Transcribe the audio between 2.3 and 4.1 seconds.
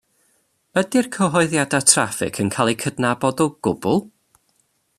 yn cael eu cydnabod o gwbl?